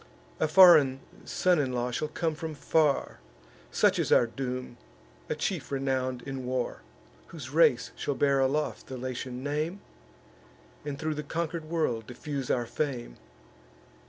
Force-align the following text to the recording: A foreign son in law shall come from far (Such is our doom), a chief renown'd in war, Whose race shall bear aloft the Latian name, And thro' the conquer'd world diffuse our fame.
A 0.39 0.47
foreign 0.47 0.99
son 1.25 1.59
in 1.59 1.73
law 1.73 1.91
shall 1.91 2.07
come 2.07 2.33
from 2.33 2.55
far 2.55 3.19
(Such 3.69 3.99
is 3.99 4.11
our 4.11 4.25
doom), 4.25 4.77
a 5.29 5.35
chief 5.35 5.71
renown'd 5.71 6.23
in 6.23 6.43
war, 6.43 6.81
Whose 7.27 7.51
race 7.51 7.91
shall 7.95 8.15
bear 8.15 8.39
aloft 8.39 8.87
the 8.87 8.97
Latian 8.97 9.43
name, 9.43 9.79
And 10.83 10.97
thro' 10.97 11.13
the 11.13 11.21
conquer'd 11.21 11.65
world 11.65 12.07
diffuse 12.07 12.49
our 12.49 12.65
fame. 12.65 13.17